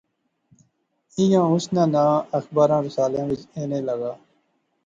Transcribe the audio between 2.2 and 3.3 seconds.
اخباریں رسالیا